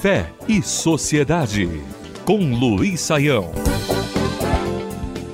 [0.00, 1.68] Fé e Sociedade,
[2.24, 3.50] com Luiz Saião.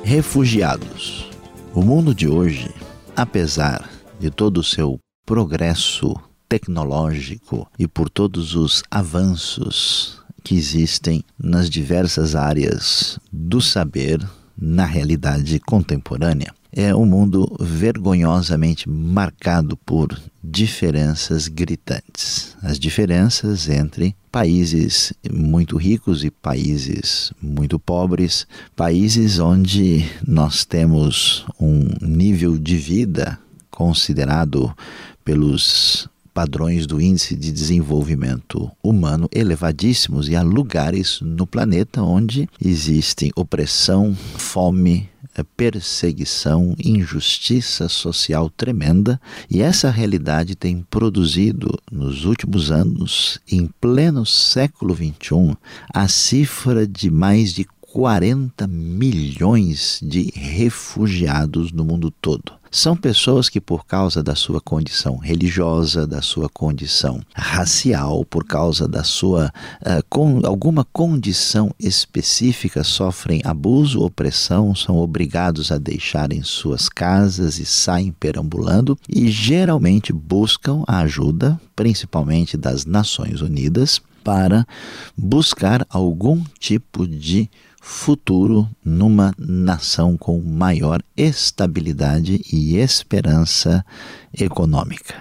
[0.02, 1.30] Refugiados.
[1.74, 2.70] O mundo de hoje,
[3.14, 6.14] apesar de todo o seu progresso
[6.48, 14.20] tecnológico e por todos os avanços que existem nas diversas áreas do saber
[14.56, 22.57] na realidade contemporânea, é um mundo vergonhosamente marcado por diferenças gritantes.
[22.62, 31.86] As diferenças entre países muito ricos e países muito pobres, países onde nós temos um
[32.00, 33.39] nível de vida
[33.70, 34.75] considerado
[35.23, 43.31] pelos padrões do Índice de Desenvolvimento Humano elevadíssimos e há lugares no planeta onde existem
[43.36, 45.11] opressão, fome,
[45.56, 54.95] perseguição, injustiça social tremenda, e essa realidade tem produzido nos últimos anos, em pleno século
[54.95, 55.56] XXI,
[55.93, 62.62] a cifra de mais de 40 milhões de refugiados no mundo todo.
[62.75, 68.89] São pessoas que, por causa da sua condição religiosa, da sua condição racial, por causa
[68.89, 76.89] da sua uh, com, alguma condição específica, sofrem abuso, opressão, são obrigados a deixarem suas
[76.89, 84.67] casas e saem perambulando e geralmente buscam a ajuda, principalmente das Nações Unidas, para
[85.15, 87.50] buscar algum tipo de
[87.84, 93.84] futuro numa nação com maior estabilidade e esperança
[94.33, 95.16] econômica.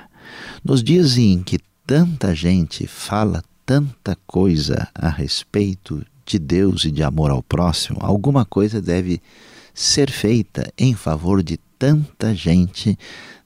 [0.63, 7.01] Nos dias em que tanta gente fala tanta coisa a respeito de Deus e de
[7.01, 9.19] amor ao próximo, alguma coisa deve
[9.73, 12.95] ser feita em favor de tanta gente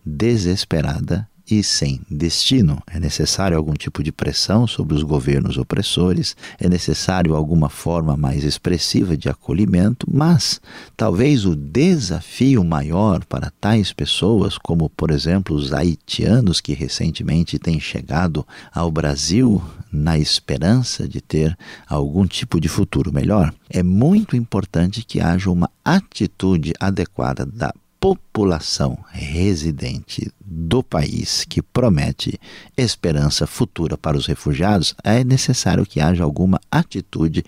[0.05, 2.81] desesperada e sem destino.
[2.87, 8.43] É necessário algum tipo de pressão sobre os governos opressores, é necessário alguma forma mais
[8.43, 10.59] expressiva de acolhimento, mas
[10.97, 17.79] talvez o desafio maior para tais pessoas, como por exemplo os haitianos que recentemente têm
[17.79, 19.61] chegado ao Brasil
[19.91, 21.57] na esperança de ter
[21.87, 27.73] algum tipo de futuro melhor, é muito importante que haja uma atitude adequada da
[28.05, 32.39] população residente do país que promete
[32.77, 37.43] esperança futura para os refugiados, é necessário que haja alguma atitude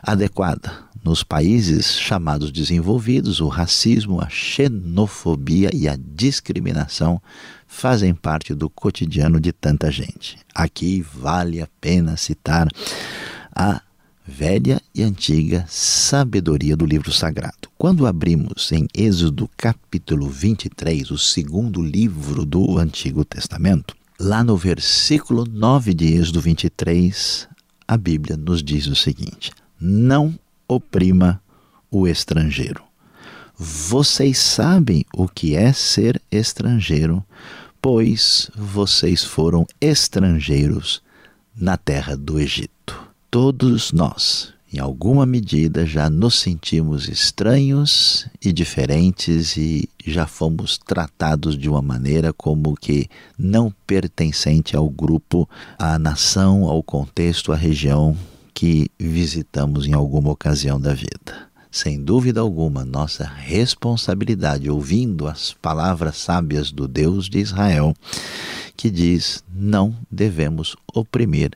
[0.00, 0.72] adequada.
[1.02, 7.20] Nos países chamados desenvolvidos, o racismo, a xenofobia e a discriminação
[7.66, 10.38] fazem parte do cotidiano de tanta gente.
[10.54, 12.68] Aqui vale a pena citar
[13.52, 13.82] a
[14.28, 17.68] velha e antiga sabedoria do livro sagrado.
[17.78, 25.46] Quando abrimos em Êxodo capítulo 23, o segundo livro do Antigo Testamento, lá no versículo
[25.46, 27.48] 9 de Êxodo 23,
[27.88, 29.50] a Bíblia nos diz o seguinte:
[29.80, 31.40] Não oprima
[31.90, 32.82] o estrangeiro.
[33.56, 37.24] Vocês sabem o que é ser estrangeiro,
[37.80, 41.02] pois vocês foram estrangeiros
[41.56, 43.07] na terra do Egito.
[43.30, 51.58] Todos nós, em alguma medida, já nos sentimos estranhos e diferentes e já fomos tratados
[51.58, 53.06] de uma maneira como que
[53.38, 55.46] não pertencente ao grupo,
[55.78, 58.16] à nação, ao contexto, à região
[58.54, 61.48] que visitamos em alguma ocasião da vida.
[61.70, 67.94] Sem dúvida alguma, nossa responsabilidade, ouvindo as palavras sábias do Deus de Israel,
[68.74, 71.50] que diz: não devemos oprimir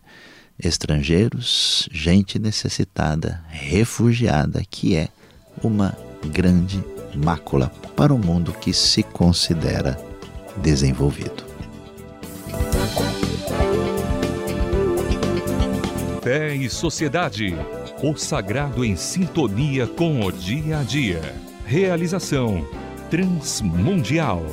[0.63, 5.09] estrangeiros, gente necessitada, refugiada, que é
[5.63, 5.97] uma
[6.27, 6.83] grande
[7.15, 9.99] mácula para o um mundo que se considera
[10.57, 11.45] desenvolvido.
[16.23, 17.55] Fé e Sociedade.
[18.03, 21.21] O sagrado em sintonia com o dia a dia.
[21.67, 22.67] Realização
[23.11, 24.45] Transmundial.